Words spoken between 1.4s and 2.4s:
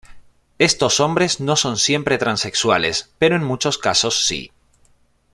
no son siempre